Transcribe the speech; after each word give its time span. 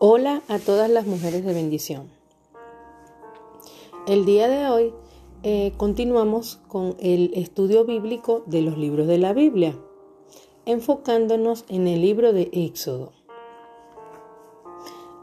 Hola 0.00 0.42
a 0.48 0.58
todas 0.58 0.90
las 0.90 1.06
mujeres 1.06 1.44
de 1.44 1.54
bendición. 1.54 2.10
El 4.08 4.24
día 4.24 4.48
de 4.48 4.66
hoy 4.66 4.92
eh, 5.44 5.72
continuamos 5.76 6.56
con 6.66 6.96
el 6.98 7.30
estudio 7.34 7.84
bíblico 7.84 8.42
de 8.46 8.60
los 8.60 8.76
libros 8.76 9.06
de 9.06 9.18
la 9.18 9.32
Biblia, 9.32 9.78
enfocándonos 10.66 11.64
en 11.68 11.86
el 11.86 12.02
libro 12.02 12.32
de 12.32 12.50
Éxodo. 12.52 13.12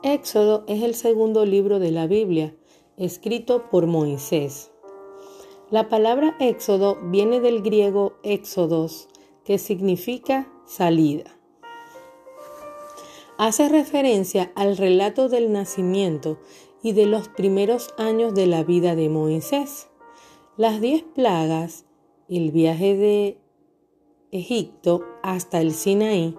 Éxodo 0.03 0.63
es 0.67 0.81
el 0.83 0.95
segundo 0.95 1.45
libro 1.45 1.79
de 1.79 1.91
la 1.91 2.07
Biblia, 2.07 2.55
escrito 2.95 3.69
por 3.69 3.87
Moisés. 3.87 4.71
La 5.69 5.89
palabra 5.89 6.37
Éxodo 6.39 6.97
viene 7.03 7.41
del 7.41 7.61
griego 7.61 8.13
éxodos, 8.23 9.09
que 9.43 9.57
significa 9.57 10.49
salida 10.65 11.40
hace 13.41 13.69
referencia 13.69 14.51
al 14.53 14.77
relato 14.77 15.27
del 15.27 15.51
nacimiento 15.51 16.37
y 16.83 16.91
de 16.91 17.07
los 17.07 17.27
primeros 17.27 17.91
años 17.97 18.35
de 18.35 18.45
la 18.45 18.63
vida 18.63 18.93
de 18.93 19.09
Moisés. 19.09 19.89
Las 20.57 20.79
diez 20.79 21.01
plagas, 21.01 21.85
el 22.29 22.51
viaje 22.51 22.95
de 22.95 23.39
Egipto 24.29 25.03
hasta 25.23 25.59
el 25.59 25.73
Sinaí, 25.73 26.35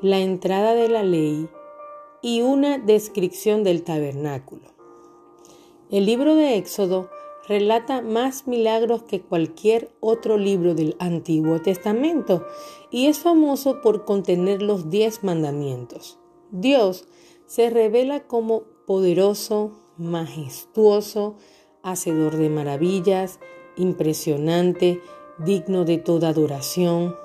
la 0.00 0.20
entrada 0.20 0.72
de 0.72 0.88
la 0.88 1.02
ley 1.02 1.50
y 2.22 2.40
una 2.40 2.78
descripción 2.78 3.62
del 3.62 3.82
tabernáculo. 3.82 4.72
El 5.90 6.06
libro 6.06 6.34
de 6.34 6.56
Éxodo 6.56 7.10
relata 7.46 8.00
más 8.00 8.46
milagros 8.46 9.02
que 9.02 9.20
cualquier 9.20 9.90
otro 10.00 10.38
libro 10.38 10.74
del 10.74 10.96
Antiguo 10.98 11.60
Testamento 11.60 12.46
y 12.90 13.08
es 13.08 13.18
famoso 13.18 13.82
por 13.82 14.06
contener 14.06 14.62
los 14.62 14.88
diez 14.88 15.22
mandamientos. 15.22 16.18
Dios 16.50 17.06
se 17.46 17.70
revela 17.70 18.20
como 18.20 18.62
poderoso, 18.86 19.72
majestuoso, 19.96 21.36
hacedor 21.82 22.36
de 22.36 22.48
maravillas, 22.50 23.38
impresionante, 23.76 25.00
digno 25.38 25.84
de 25.84 25.98
toda 25.98 26.30
adoración, 26.30 27.16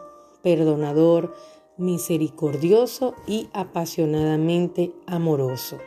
perdonador, 0.42 1.34
misericordioso 1.78 3.16
y 3.26 3.50
apasionadamente 3.54 4.94
amoroso. 5.08 5.80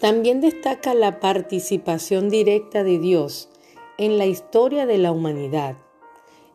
También 0.00 0.40
destaca 0.40 0.94
la 0.94 1.20
participación 1.20 2.28
directa 2.28 2.84
de 2.84 2.98
Dios 2.98 3.48
en 3.98 4.16
la 4.16 4.26
historia 4.26 4.86
de 4.86 4.98
la 4.98 5.10
humanidad 5.10 5.76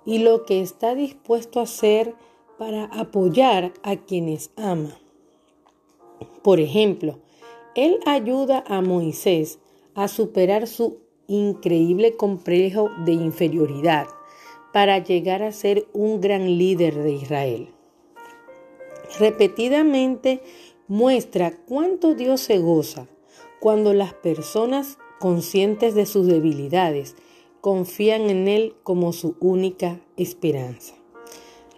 y 0.06 0.20
lo 0.20 0.46
que 0.46 0.62
está 0.62 0.96
dispuesto 0.96 1.60
a 1.60 1.64
hacer 1.64 2.16
para 2.64 2.86
apoyar 2.86 3.74
a 3.84 3.98
quienes 3.98 4.50
ama. 4.56 4.98
Por 6.44 6.62
ejemplo, 6.62 7.20
Él 7.76 8.00
ayuda 8.06 8.64
a 8.66 8.80
Moisés 8.80 9.60
a 9.96 10.08
superar 10.08 10.66
su 10.68 11.00
increíble 11.28 12.16
complejo 12.16 12.90
de 13.04 13.12
inferioridad 13.12 14.08
para 14.72 15.00
llegar 15.00 15.44
a 15.44 15.52
ser 15.52 15.86
un 15.92 16.22
gran 16.22 16.58
líder 16.58 16.96
de 16.96 17.12
Israel. 17.12 17.68
Repetidamente 19.20 20.42
muestra 20.88 21.52
cuánto 21.68 22.16
Dios 22.16 22.40
se 22.40 22.60
goza 22.60 23.10
cuando 23.60 23.94
las 23.94 24.14
personas 24.14 24.98
conscientes 25.20 25.96
de 25.96 26.06
sus 26.06 26.28
debilidades 26.28 27.18
confían 27.60 28.30
en 28.30 28.48
Él 28.48 28.74
como 28.84 29.12
su 29.12 29.36
única 29.42 30.00
esperanza. 30.16 31.03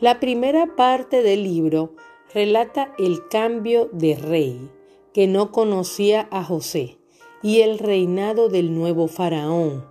La 0.02 0.20
primera 0.20 0.76
parte 0.76 1.24
del 1.24 1.44
libro 1.44 1.94
relata 2.34 2.94
el 2.98 3.30
cambio 3.30 3.90
de 3.94 4.18
rey 4.18 4.70
que 5.14 5.26
no 5.26 5.54
conocía 5.54 6.28
a 6.32 6.44
José 6.44 6.98
y 7.42 7.62
el 7.62 7.80
reinado 7.80 8.50
del 8.50 8.74
nuevo 8.76 9.08
faraón. 9.08 9.86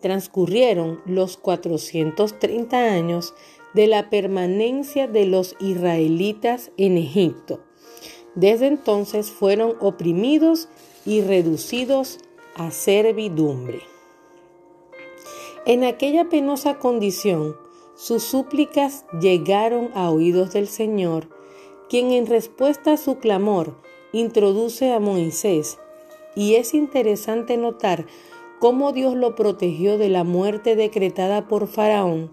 Transcurrieron 0.00 1.00
los 1.06 1.38
430 1.38 2.76
años 2.76 3.32
de 3.72 3.86
la 3.86 4.10
permanencia 4.10 5.08
de 5.08 5.24
los 5.24 5.56
israelitas 5.58 6.70
en 6.76 6.98
Egipto. 6.98 7.60
Desde 8.34 8.66
entonces 8.66 9.30
fueron 9.30 9.76
oprimidos 9.80 10.68
y 11.06 11.22
reducidos 11.22 12.18
a 12.56 12.70
servidumbre. 12.70 13.80
En 15.64 15.82
aquella 15.82 16.28
penosa 16.28 16.78
condición, 16.78 17.56
sus 17.96 18.22
súplicas 18.22 19.06
llegaron 19.20 19.90
a 19.94 20.10
oídos 20.10 20.52
del 20.52 20.68
Señor, 20.68 21.28
quien 21.88 22.12
en 22.12 22.26
respuesta 22.26 22.92
a 22.92 22.96
su 22.98 23.18
clamor 23.18 23.74
introduce 24.12 24.92
a 24.92 25.00
Moisés, 25.00 25.78
y 26.34 26.56
es 26.56 26.74
interesante 26.74 27.56
notar 27.56 28.06
cómo 28.60 28.92
Dios 28.92 29.14
lo 29.14 29.34
protegió 29.34 29.96
de 29.96 30.10
la 30.10 30.24
muerte 30.24 30.76
decretada 30.76 31.48
por 31.48 31.66
Faraón 31.66 32.30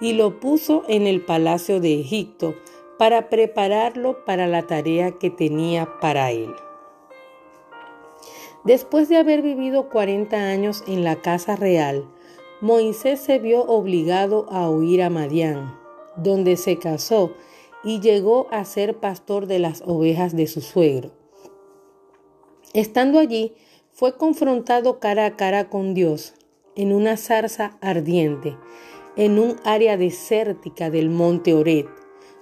y 0.00 0.12
lo 0.12 0.38
puso 0.38 0.84
en 0.88 1.06
el 1.06 1.24
palacio 1.24 1.80
de 1.80 2.00
Egipto 2.00 2.54
para 2.96 3.28
prepararlo 3.28 4.24
para 4.24 4.46
la 4.46 4.66
tarea 4.66 5.12
que 5.12 5.30
tenía 5.30 5.98
para 6.00 6.30
él. 6.30 6.54
Después 8.62 9.08
de 9.08 9.16
haber 9.16 9.42
vivido 9.42 9.88
40 9.88 10.36
años 10.36 10.84
en 10.86 11.02
la 11.02 11.16
casa 11.16 11.56
real, 11.56 12.04
Moisés 12.62 13.20
se 13.20 13.38
vio 13.38 13.62
obligado 13.62 14.46
a 14.50 14.68
huir 14.68 15.02
a 15.02 15.08
Madián, 15.08 15.78
donde 16.16 16.58
se 16.58 16.76
casó 16.76 17.32
y 17.82 18.00
llegó 18.00 18.48
a 18.50 18.66
ser 18.66 18.98
pastor 18.98 19.46
de 19.46 19.58
las 19.58 19.82
ovejas 19.86 20.36
de 20.36 20.46
su 20.46 20.60
suegro. 20.60 21.10
Estando 22.74 23.18
allí, 23.18 23.54
fue 23.92 24.18
confrontado 24.18 25.00
cara 25.00 25.24
a 25.24 25.36
cara 25.36 25.70
con 25.70 25.94
Dios 25.94 26.34
en 26.76 26.92
una 26.92 27.16
zarza 27.16 27.78
ardiente, 27.80 28.58
en 29.16 29.38
un 29.38 29.56
área 29.64 29.96
desértica 29.96 30.90
del 30.90 31.08
monte 31.08 31.54
Oret, 31.54 31.88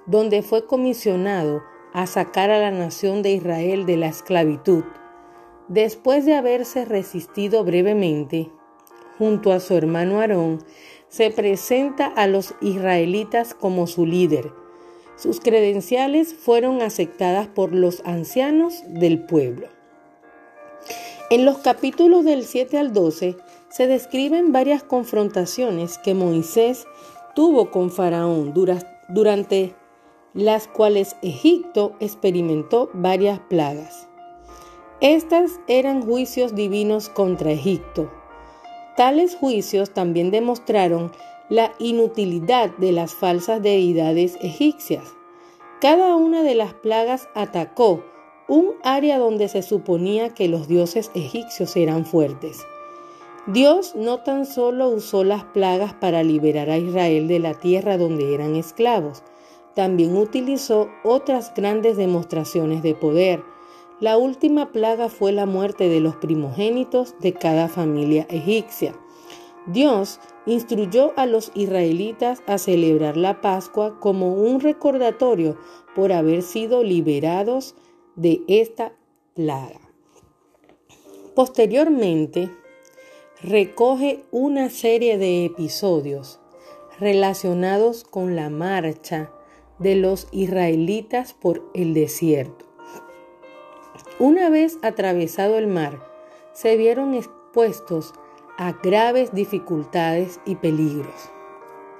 donde 0.07 0.43
fue 0.43 0.67
comisionado 0.67 1.63
a 1.93 2.09
sacar 2.09 2.51
a 2.51 2.59
la 2.59 2.73
nación 2.73 3.23
de 3.23 3.35
Israel 3.35 3.87
de 3.87 3.97
la 3.97 4.09
esclavitud. 4.09 4.83
Después 5.69 6.27
de 6.27 6.35
haberse 6.35 6.85
resistido 6.85 7.63
brevemente, 7.63 8.51
junto 9.19 9.53
a 9.53 9.61
su 9.61 9.75
hermano 9.75 10.21
Aarón, 10.21 10.65
se 11.09 11.31
presenta 11.31 12.07
a 12.07 12.27
los 12.27 12.55
israelitas 12.61 13.55
como 13.55 13.87
su 13.87 14.07
líder. 14.07 14.53
Sus 15.17 15.41
credenciales 15.41 16.35
fueron 16.35 16.81
aceptadas 16.83 17.49
por 17.49 17.73
los 17.73 18.03
ancianos 18.05 18.83
del 18.87 19.25
pueblo. 19.25 19.69
En 21.31 21.45
los 21.45 21.59
capítulos 21.59 22.25
del 22.25 22.45
7 22.45 22.79
al 22.79 22.93
12 22.93 23.37
se 23.69 23.87
describen 23.87 24.53
varias 24.53 24.83
confrontaciones 24.83 25.99
que 25.99 26.15
Moisés 26.15 26.87
tuvo 27.35 27.71
con 27.71 27.91
Faraón 27.91 28.55
durante 29.09 29.75
las 30.35 30.69
cuales 30.69 31.17
Egipto 31.23 31.95
experimentó 32.01 32.91
varias 32.95 33.41
plagas. 33.41 34.09
Estas 35.01 35.61
eran 35.69 36.03
juicios 36.03 36.55
divinos 36.55 37.09
contra 37.09 37.53
Egipto, 37.53 38.11
Tales 38.99 39.37
juicios 39.37 39.91
también 39.91 40.33
demostraron 40.33 41.13
la 41.49 41.73
inutilidad 41.79 42.71
de 42.79 42.91
las 42.91 43.15
falsas 43.15 43.63
deidades 43.63 44.37
egipcias. 44.41 45.05
Cada 45.81 46.17
una 46.17 46.43
de 46.43 46.57
las 46.57 46.75
plagas 46.75 47.29
atacó 47.37 48.03
un 48.49 48.73
área 48.83 49.19
donde 49.19 49.47
se 49.47 49.63
suponía 49.63 50.31
que 50.35 50.49
los 50.49 50.67
dioses 50.67 51.13
egipcios 51.15 51.77
eran 51.77 52.07
fuertes. 52.07 52.67
Dios 53.47 53.95
no 53.95 54.25
tan 54.25 54.45
solo 54.45 54.89
usó 54.89 55.23
las 55.23 55.45
plagas 55.45 55.95
para 55.95 56.25
liberar 56.25 56.69
a 56.69 56.79
Israel 56.79 57.29
de 57.29 57.39
la 57.39 57.55
tierra 57.55 57.99
donde 57.99 58.35
eran 58.35 58.57
esclavos, 58.57 59.23
también 59.77 60.17
utilizó 60.17 60.89
otras 61.05 61.55
grandes 61.55 61.97
demostraciones 61.97 62.83
de 62.83 62.97
poder, 62.97 63.45
la 64.01 64.17
última 64.17 64.71
plaga 64.71 65.09
fue 65.09 65.33
la 65.33 65.47
muerte 65.47 65.89
de 65.89 66.01
los 66.01 66.17
primogénitos 66.17 67.17
de 67.21 67.33
cada 67.33 67.69
familia 67.69 68.27
egipcia. 68.31 68.95
Dios 69.67 70.21
instruyó 70.47 71.13
a 71.17 71.27
los 71.27 71.51
israelitas 71.55 72.43
a 72.47 72.59
celebrar 72.59 73.17
la 73.17 73.41
Pascua 73.41 73.99
como 74.01 74.35
un 74.35 74.61
recordatorio 74.61 75.59
por 75.95 76.13
haber 76.13 76.43
sido 76.43 76.83
liberados 76.83 77.75
de 78.15 78.43
esta 78.47 78.93
plaga. 79.35 79.81
Posteriormente, 81.35 82.51
recoge 83.43 84.25
una 84.31 84.71
serie 84.71 85.19
de 85.19 85.45
episodios 85.45 86.41
relacionados 86.99 88.05
con 88.05 88.37
la 88.37 88.49
marcha 88.49 89.31
de 89.79 89.97
los 89.97 90.29
israelitas 90.33 91.35
por 91.35 91.71
el 91.75 91.95
desierto. 91.95 92.68
Una 94.21 94.51
vez 94.51 94.79
atravesado 94.83 95.59
el 95.59 95.69
mar, 95.69 96.01
se 96.53 96.77
vieron 96.77 97.15
expuestos 97.15 98.15
a 98.57 98.73
graves 98.73 99.33
dificultades 99.33 100.41
y 100.45 100.57
peligros. 100.57 101.31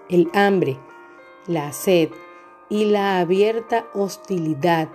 El 0.09 0.29
hambre, 0.35 0.79
la 1.47 1.73
sed 1.73 2.11
y 2.69 2.87
la 2.87 3.21
abierta 3.21 3.87
hostilidad 3.95 4.89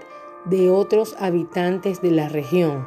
de 0.43 0.69
otros 0.69 1.15
habitantes 1.17 2.01
de 2.01 2.11
la 2.11 2.27
región, 2.27 2.85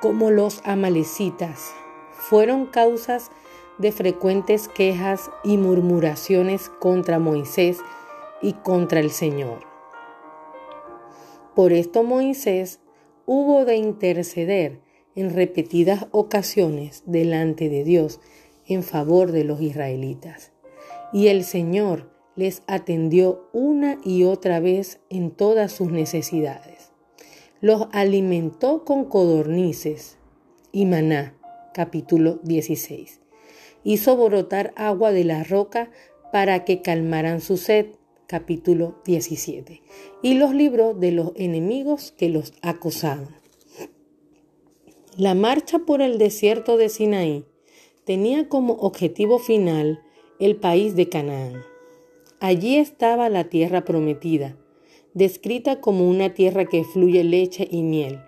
como 0.00 0.32
los 0.32 0.60
amalecitas, 0.64 1.74
fueron 2.10 2.66
causas 2.66 3.30
de 3.78 3.92
frecuentes 3.92 4.66
quejas 4.66 5.30
y 5.44 5.58
murmuraciones 5.58 6.70
contra 6.80 7.20
Moisés 7.20 7.78
y 8.42 8.54
contra 8.54 8.98
el 8.98 9.12
Señor. 9.12 9.60
Por 11.54 11.72
esto 11.72 12.02
Moisés 12.02 12.80
hubo 13.26 13.64
de 13.64 13.76
interceder 13.76 14.80
en 15.14 15.34
repetidas 15.34 16.06
ocasiones 16.10 17.02
delante 17.06 17.68
de 17.68 17.84
Dios 17.84 18.20
en 18.66 18.82
favor 18.82 19.32
de 19.32 19.44
los 19.44 19.60
israelitas. 19.60 20.52
Y 21.12 21.28
el 21.28 21.44
Señor 21.44 22.10
les 22.36 22.62
atendió 22.66 23.48
una 23.52 23.98
y 24.04 24.24
otra 24.24 24.60
vez 24.60 25.00
en 25.08 25.30
todas 25.30 25.72
sus 25.72 25.90
necesidades. 25.90 26.92
Los 27.60 27.86
alimentó 27.92 28.84
con 28.84 29.04
codornices 29.04 30.18
y 30.72 30.86
maná, 30.86 31.36
capítulo 31.72 32.40
16. 32.42 33.20
Hizo 33.84 34.16
brotar 34.16 34.72
agua 34.76 35.12
de 35.12 35.24
la 35.24 35.44
roca 35.44 35.90
para 36.32 36.64
que 36.64 36.82
calmaran 36.82 37.40
su 37.40 37.56
sed, 37.56 37.86
capítulo 38.26 38.96
17. 39.04 39.82
Y 40.22 40.34
los 40.34 40.54
libró 40.54 40.94
de 40.94 41.12
los 41.12 41.32
enemigos 41.36 42.12
que 42.16 42.28
los 42.28 42.52
acosaban. 42.62 43.36
La 45.16 45.34
marcha 45.34 45.80
por 45.80 46.02
el 46.02 46.18
desierto 46.18 46.76
de 46.76 46.88
Sinaí 46.88 47.44
tenía 48.04 48.48
como 48.48 48.74
objetivo 48.74 49.38
final 49.38 50.02
el 50.40 50.56
país 50.56 50.96
de 50.96 51.08
Canaán. 51.08 51.62
Allí 52.40 52.76
estaba 52.76 53.28
la 53.28 53.44
tierra 53.44 53.84
prometida, 53.84 54.56
descrita 55.14 55.80
como 55.80 56.08
una 56.08 56.34
tierra 56.34 56.66
que 56.66 56.84
fluye 56.84 57.22
leche 57.24 57.68
y 57.70 57.82
miel. 57.82 58.20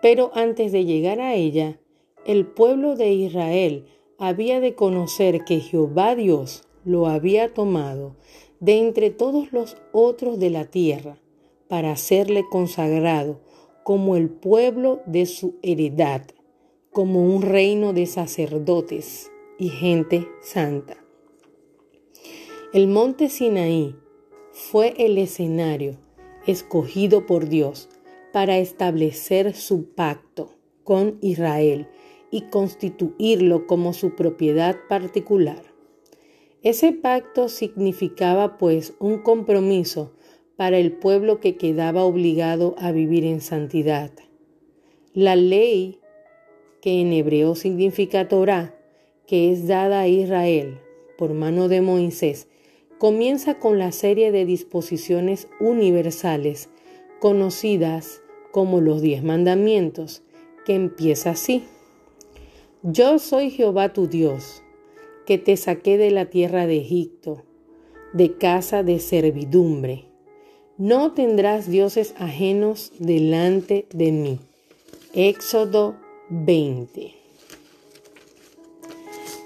Pero 0.00 0.30
antes 0.34 0.72
de 0.72 0.84
llegar 0.84 1.20
a 1.20 1.34
ella, 1.34 1.78
el 2.24 2.46
pueblo 2.46 2.94
de 2.96 3.12
Israel 3.12 3.86
había 4.18 4.60
de 4.60 4.74
conocer 4.74 5.44
que 5.44 5.60
Jehová 5.60 6.14
Dios 6.14 6.62
lo 6.84 7.08
había 7.08 7.52
tomado 7.52 8.14
de 8.60 8.78
entre 8.78 9.10
todos 9.10 9.52
los 9.52 9.76
otros 9.92 10.38
de 10.38 10.50
la 10.50 10.64
tierra 10.64 11.18
para 11.68 11.92
hacerle 11.92 12.44
consagrado 12.50 13.40
como 13.82 14.16
el 14.16 14.28
pueblo 14.30 15.00
de 15.06 15.26
su 15.26 15.56
heredad, 15.62 16.22
como 16.92 17.22
un 17.22 17.42
reino 17.42 17.92
de 17.92 18.06
sacerdotes 18.06 19.30
y 19.58 19.68
gente 19.68 20.26
santa. 20.42 20.96
El 22.72 22.88
monte 22.88 23.28
Sinaí 23.28 23.94
fue 24.52 24.94
el 24.98 25.18
escenario 25.18 25.98
escogido 26.46 27.26
por 27.26 27.48
Dios 27.48 27.88
para 28.32 28.58
establecer 28.58 29.54
su 29.54 29.94
pacto 29.94 30.50
con 30.84 31.18
Israel 31.20 31.88
y 32.30 32.42
constituirlo 32.42 33.66
como 33.66 33.92
su 33.92 34.14
propiedad 34.14 34.76
particular. 34.88 35.75
Ese 36.66 36.90
pacto 36.90 37.48
significaba 37.48 38.58
pues 38.58 38.94
un 38.98 39.18
compromiso 39.18 40.10
para 40.56 40.78
el 40.78 40.90
pueblo 40.90 41.38
que 41.38 41.56
quedaba 41.56 42.02
obligado 42.02 42.74
a 42.76 42.90
vivir 42.90 43.24
en 43.24 43.40
santidad. 43.40 44.10
La 45.14 45.36
ley, 45.36 46.00
que 46.82 47.00
en 47.00 47.12
hebreo 47.12 47.54
significa 47.54 48.26
Torah, 48.26 48.74
que 49.28 49.52
es 49.52 49.68
dada 49.68 50.00
a 50.00 50.08
Israel 50.08 50.80
por 51.16 51.34
mano 51.34 51.68
de 51.68 51.82
Moisés, 51.82 52.48
comienza 52.98 53.60
con 53.60 53.78
la 53.78 53.92
serie 53.92 54.32
de 54.32 54.44
disposiciones 54.44 55.46
universales 55.60 56.68
conocidas 57.20 58.22
como 58.50 58.80
los 58.80 59.02
diez 59.02 59.22
mandamientos, 59.22 60.24
que 60.64 60.74
empieza 60.74 61.30
así. 61.30 61.62
Yo 62.82 63.20
soy 63.20 63.50
Jehová 63.50 63.92
tu 63.92 64.08
Dios, 64.08 64.64
que 65.26 65.38
te 65.38 65.56
saqué 65.56 65.98
de 65.98 66.10
la 66.10 66.26
tierra 66.26 66.66
de 66.66 66.78
Egipto, 66.78 67.42
de 68.12 68.36
casa 68.36 68.82
de 68.82 68.98
servidumbre. 69.00 70.04
No 70.78 71.12
tendrás 71.12 71.68
dioses 71.68 72.14
ajenos 72.18 72.92
delante 72.98 73.86
de 73.92 74.12
mí. 74.12 74.38
Éxodo 75.12 75.96
20. 76.30 77.14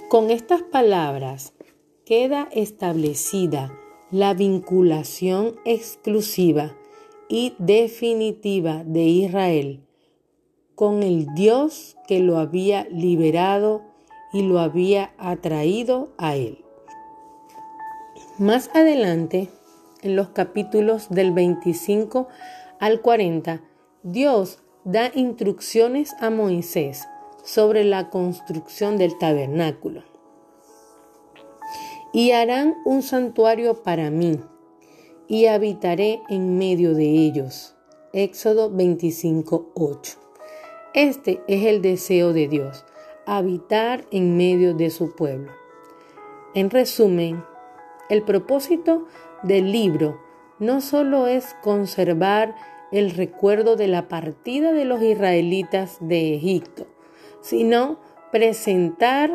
Con 0.08 0.30
estas 0.30 0.62
palabras, 0.62 1.52
queda 2.04 2.48
establecida 2.52 3.72
la 4.10 4.34
vinculación 4.34 5.56
exclusiva 5.64 6.76
y 7.28 7.54
definitiva 7.58 8.82
de 8.84 9.02
Israel 9.02 9.80
con 10.80 11.02
el 11.02 11.26
Dios 11.34 11.98
que 12.08 12.20
lo 12.20 12.38
había 12.38 12.88
liberado 12.88 13.82
y 14.32 14.42
lo 14.42 14.58
había 14.58 15.12
atraído 15.18 16.12
a 16.18 16.36
él. 16.36 16.64
Más 18.38 18.70
adelante, 18.74 19.50
en 20.02 20.16
los 20.16 20.28
capítulos 20.30 21.08
del 21.10 21.32
25 21.32 22.28
al 22.78 23.00
40, 23.00 23.60
Dios 24.02 24.60
da 24.84 25.10
instrucciones 25.14 26.14
a 26.20 26.30
Moisés 26.30 27.06
sobre 27.44 27.84
la 27.84 28.08
construcción 28.10 28.96
del 28.96 29.18
tabernáculo 29.18 30.02
y 32.12 32.32
harán 32.32 32.76
un 32.84 33.02
santuario 33.02 33.82
para 33.82 34.10
mí, 34.10 34.40
y 35.28 35.46
habitaré 35.46 36.22
en 36.28 36.58
medio 36.58 36.94
de 36.94 37.04
ellos. 37.04 37.76
Éxodo 38.12 38.70
25:8. 38.70 40.18
Este 40.92 41.40
es 41.46 41.66
el 41.66 41.82
deseo 41.82 42.32
de 42.32 42.48
Dios, 42.48 42.84
habitar 43.36 44.06
en 44.10 44.36
medio 44.36 44.74
de 44.74 44.90
su 44.90 45.14
pueblo. 45.14 45.52
En 46.52 46.68
resumen, 46.68 47.44
el 48.08 48.22
propósito 48.22 49.06
del 49.44 49.70
libro 49.70 50.20
no 50.58 50.80
solo 50.80 51.28
es 51.28 51.54
conservar 51.62 52.56
el 52.90 53.12
recuerdo 53.12 53.76
de 53.76 53.86
la 53.86 54.08
partida 54.08 54.72
de 54.72 54.84
los 54.84 55.00
israelitas 55.00 55.98
de 56.00 56.34
Egipto, 56.34 56.88
sino 57.40 58.00
presentar 58.32 59.30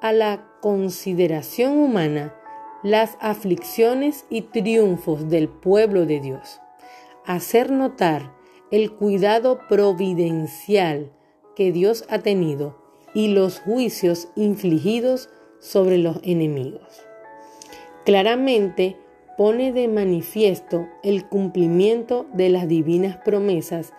a 0.00 0.12
la 0.12 0.46
consideración 0.62 1.76
humana 1.76 2.34
las 2.82 3.18
aflicciones 3.20 4.24
y 4.30 4.40
triunfos 4.40 5.28
del 5.28 5.50
pueblo 5.50 6.06
de 6.06 6.20
Dios, 6.20 6.62
hacer 7.26 7.70
notar 7.70 8.32
el 8.70 8.92
cuidado 8.92 9.60
providencial 9.68 11.12
que 11.54 11.72
Dios 11.72 12.06
ha 12.08 12.20
tenido 12.20 12.83
y 13.14 13.28
los 13.28 13.60
juicios 13.60 14.28
infligidos 14.34 15.30
sobre 15.60 15.98
los 15.98 16.18
enemigos. 16.22 17.02
Claramente 18.04 18.96
pone 19.38 19.72
de 19.72 19.88
manifiesto 19.88 20.86
el 21.02 21.26
cumplimiento 21.26 22.26
de 22.34 22.50
las 22.50 22.68
divinas 22.68 23.16
promesas 23.24 23.92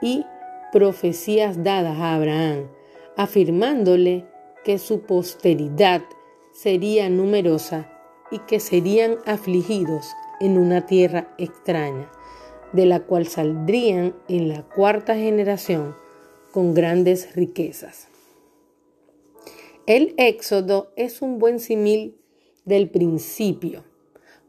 y 0.00 0.24
profecías 0.72 1.62
dadas 1.62 1.98
a 1.98 2.14
Abraham, 2.14 2.68
afirmándole 3.16 4.26
que 4.64 4.78
su 4.78 5.02
posteridad 5.02 6.02
sería 6.52 7.08
numerosa 7.08 7.88
y 8.30 8.38
que 8.40 8.60
serían 8.60 9.16
afligidos 9.26 10.10
en 10.40 10.58
una 10.58 10.86
tierra 10.86 11.28
extraña, 11.38 12.10
de 12.72 12.86
la 12.86 13.00
cual 13.00 13.26
saldrían 13.26 14.14
en 14.28 14.48
la 14.48 14.62
cuarta 14.62 15.14
generación 15.14 15.94
con 16.52 16.74
grandes 16.74 17.34
riquezas. 17.36 18.11
El 19.86 20.14
éxodo 20.16 20.92
es 20.94 21.22
un 21.22 21.40
buen 21.40 21.58
simil 21.58 22.16
del 22.64 22.88
principio, 22.88 23.82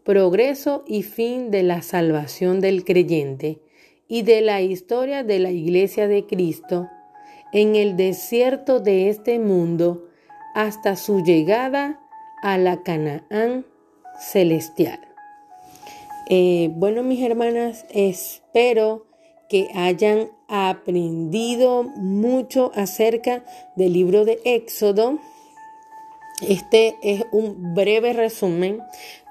progreso 0.04 0.84
y 0.86 1.02
fin 1.02 1.50
de 1.50 1.64
la 1.64 1.82
salvación 1.82 2.62
del 2.62 2.86
creyente 2.86 3.60
y 4.08 4.22
de 4.22 4.42
la 4.42 4.62
historia 4.62 5.24
de 5.24 5.40
la 5.40 5.50
iglesia 5.50 6.08
de 6.08 6.28
Cristo 6.28 6.88
en 7.52 7.76
el 7.76 7.98
desierto 7.98 8.80
de 8.80 9.10
este 9.10 9.40
mundo 9.40 10.08
hasta 10.54 10.96
su 10.96 11.24
llegada 11.24 12.00
a 12.44 12.60
la 12.60 12.84
Canaán 12.84 13.66
celestial. 14.20 15.00
Eh, 16.30 16.70
bueno, 16.76 17.02
mis 17.02 17.24
hermanas, 17.24 17.88
espero 17.90 19.08
que 19.54 19.70
hayan 19.76 20.32
aprendido 20.48 21.84
mucho 21.84 22.72
acerca 22.74 23.44
del 23.76 23.94
libro 23.94 24.26
de 24.26 24.40
Éxodo. 24.46 25.20
Este 26.42 26.96
es 27.04 27.24
un 27.32 27.76
breve 27.76 28.14
resumen, 28.14 28.82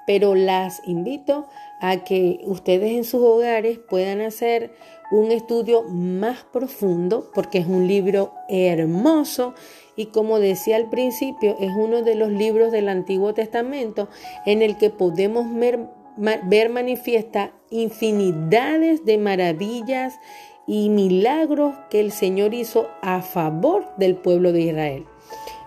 pero 0.07 0.33
las 0.33 0.81
invito 0.87 1.45
a 1.81 2.05
que 2.05 2.39
ustedes 2.45 2.91
en 2.91 3.03
sus 3.03 3.21
hogares 3.21 3.79
puedan 3.79 4.21
hacer 4.21 4.73
un 5.11 5.29
estudio 5.33 5.83
más 5.83 6.45
profundo 6.53 7.29
porque 7.35 7.57
es 7.57 7.67
un 7.67 7.89
libro 7.89 8.33
hermoso 8.47 9.53
y 9.97 10.05
como 10.05 10.39
decía 10.39 10.77
al 10.77 10.89
principio 10.89 11.57
es 11.59 11.73
uno 11.75 12.01
de 12.01 12.15
los 12.15 12.31
libros 12.31 12.71
del 12.71 12.87
Antiguo 12.87 13.33
Testamento 13.33 14.07
en 14.45 14.61
el 14.61 14.77
que 14.77 14.89
podemos 14.89 15.53
ver 15.53 15.81
ver 16.17 16.69
manifiesta 16.69 17.51
infinidades 17.69 19.05
de 19.05 19.17
maravillas 19.17 20.19
y 20.67 20.89
milagros 20.89 21.75
que 21.89 21.99
el 21.99 22.11
Señor 22.11 22.53
hizo 22.53 22.87
a 23.01 23.21
favor 23.21 23.85
del 23.97 24.15
pueblo 24.15 24.51
de 24.51 24.61
Israel. 24.61 25.05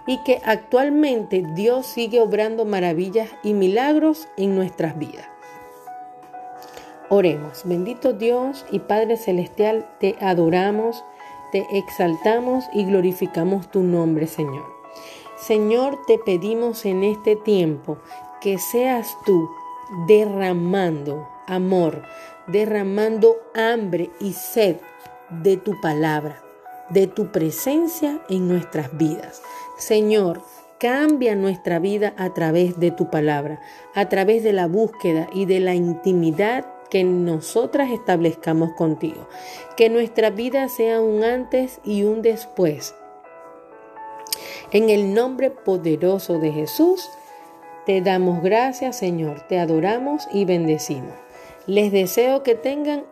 Y 0.07 0.23
que 0.23 0.41
actualmente 0.45 1.45
Dios 1.55 1.87
sigue 1.87 2.21
obrando 2.21 2.65
maravillas 2.65 3.29
y 3.43 3.55
milagros 3.55 4.29
en 4.37 4.55
nuestras 4.55 4.99
vidas. 4.99 5.29
Oremos, 7.09 7.63
bendito 7.65 8.13
Dios 8.13 8.65
y 8.71 8.81
Padre 8.81 9.17
Celestial, 9.17 9.89
te 10.01 10.17
adoramos, 10.21 11.05
te 11.53 11.65
exaltamos 11.73 12.65
y 12.73 12.85
glorificamos 12.85 13.71
tu 13.71 13.83
nombre, 13.83 14.27
Señor. 14.27 14.65
Señor, 15.37 16.01
te 16.07 16.19
pedimos 16.19 16.85
en 16.85 17.05
este 17.05 17.37
tiempo 17.37 17.99
que 18.41 18.59
seas 18.59 19.17
tú 19.25 19.49
derramando 20.07 21.29
amor, 21.47 22.03
derramando 22.47 23.37
hambre 23.55 24.11
y 24.21 24.33
sed 24.33 24.77
de 25.31 25.57
tu 25.57 25.81
palabra, 25.81 26.43
de 26.91 27.07
tu 27.07 27.33
presencia 27.33 28.21
en 28.29 28.49
nuestras 28.49 28.97
vidas. 28.97 29.43
Señor, 29.79 30.43
cambia 30.79 31.35
nuestra 31.35 31.79
vida 31.79 32.15
a 32.17 32.35
través 32.35 32.79
de 32.79 32.91
tu 32.91 33.11
palabra, 33.11 33.61
a 33.95 34.09
través 34.09 34.43
de 34.43 34.53
la 34.53 34.67
búsqueda 34.67 35.29
y 35.33 35.47
de 35.47 35.61
la 35.61 35.75
intimidad 35.75 36.67
que 36.91 37.05
nosotras 37.05 37.91
establezcamos 37.91 38.73
contigo. 38.75 39.29
Que 39.77 39.89
nuestra 39.89 40.31
vida 40.31 40.69
sea 40.69 41.01
un 41.01 41.25
antes 41.25 41.81
y 41.85 42.05
un 42.05 42.23
después. 42.23 42.95
En 44.71 44.91
el 44.91 45.15
nombre 45.15 45.51
poderoso 45.51 46.39
de 46.39 46.53
Jesús, 46.53 47.09
te 47.87 48.01
damos 48.01 48.43
gracias, 48.43 48.97
Señor, 48.97 49.43
te 49.43 49.59
adoramos 49.59 50.29
y 50.33 50.45
bendecimos. 50.45 51.15
Les 51.67 51.93
deseo 51.93 52.43
que 52.43 52.57
tengan 52.57 53.05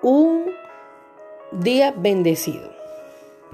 un 0.00 0.46
día 1.50 1.92
bendecido. 1.94 2.81